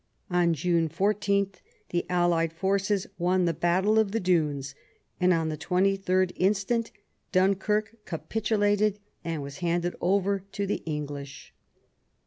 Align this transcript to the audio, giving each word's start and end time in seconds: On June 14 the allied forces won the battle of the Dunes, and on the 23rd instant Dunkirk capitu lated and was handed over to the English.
On 0.31 0.55
June 0.55 0.89
14 0.89 1.51
the 1.89 2.07
allied 2.09 2.53
forces 2.53 3.05
won 3.19 3.45
the 3.45 3.53
battle 3.53 3.99
of 3.99 4.13
the 4.13 4.19
Dunes, 4.19 4.73
and 5.19 5.31
on 5.31 5.49
the 5.49 5.57
23rd 5.59 6.31
instant 6.37 6.89
Dunkirk 7.31 7.97
capitu 8.07 8.57
lated 8.57 8.97
and 9.23 9.43
was 9.43 9.59
handed 9.59 9.95
over 10.01 10.39
to 10.53 10.65
the 10.65 10.81
English. 10.87 11.53